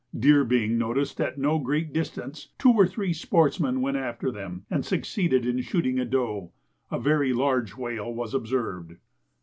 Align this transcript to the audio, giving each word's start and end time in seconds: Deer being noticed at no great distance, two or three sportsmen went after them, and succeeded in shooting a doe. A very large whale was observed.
Deer 0.17 0.43
being 0.43 0.79
noticed 0.79 1.21
at 1.21 1.37
no 1.37 1.59
great 1.59 1.93
distance, 1.93 2.47
two 2.57 2.71
or 2.73 2.87
three 2.87 3.13
sportsmen 3.13 3.81
went 3.81 3.95
after 3.97 4.31
them, 4.31 4.65
and 4.67 4.83
succeeded 4.83 5.45
in 5.45 5.61
shooting 5.61 5.99
a 5.99 6.05
doe. 6.05 6.51
A 6.89 6.99
very 6.99 7.33
large 7.33 7.77
whale 7.77 8.11
was 8.11 8.33
observed. 8.33 8.95